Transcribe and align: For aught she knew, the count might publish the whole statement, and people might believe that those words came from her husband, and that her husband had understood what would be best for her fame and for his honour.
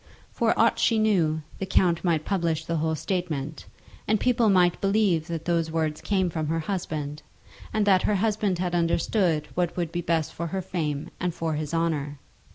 For 0.31 0.57
aught 0.59 0.79
she 0.79 0.97
knew, 0.97 1.43
the 1.59 1.67
count 1.67 2.03
might 2.03 2.25
publish 2.25 2.65
the 2.65 2.77
whole 2.77 2.95
statement, 2.95 3.67
and 4.07 4.19
people 4.19 4.49
might 4.49 4.81
believe 4.81 5.27
that 5.27 5.45
those 5.45 5.69
words 5.69 6.01
came 6.01 6.31
from 6.31 6.47
her 6.47 6.61
husband, 6.61 7.21
and 7.71 7.85
that 7.85 8.01
her 8.01 8.15
husband 8.15 8.57
had 8.57 8.73
understood 8.73 9.47
what 9.53 9.77
would 9.77 9.91
be 9.91 10.01
best 10.01 10.33
for 10.33 10.47
her 10.47 10.61
fame 10.63 11.11
and 11.19 11.35
for 11.35 11.53
his 11.53 11.71
honour. 11.71 12.17